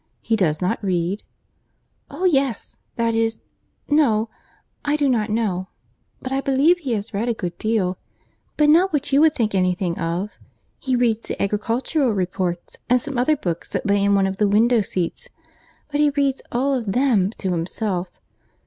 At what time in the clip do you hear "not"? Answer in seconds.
0.61-0.83, 5.07-5.29, 8.67-8.91